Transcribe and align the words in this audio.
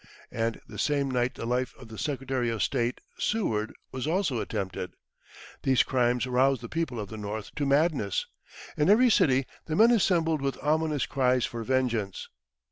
And 0.31 0.59
the 0.67 0.79
same 0.79 1.11
night 1.11 1.35
the 1.35 1.45
life 1.45 1.75
of 1.77 1.87
the 1.89 1.97
Secretary 1.99 2.49
of 2.49 2.63
State, 2.63 3.01
Seward, 3.19 3.71
was 3.91 4.07
also 4.07 4.39
attempted. 4.39 4.95
These 5.61 5.83
crimes 5.83 6.25
roused 6.25 6.61
the 6.61 6.69
people 6.69 6.99
of 6.99 7.09
the 7.09 7.17
North 7.17 7.53
to 7.53 7.67
madness. 7.67 8.25
In 8.75 8.89
every 8.89 9.11
city 9.11 9.45
the 9.67 9.75
men 9.75 9.91
assembled 9.91 10.41
with 10.41 10.57
ominous 10.63 11.05
cries 11.05 11.45
for 11.45 11.63
vengeance. 11.63 12.29